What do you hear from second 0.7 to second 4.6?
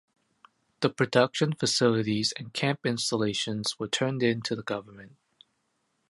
The production facilities and camp installations were turned in to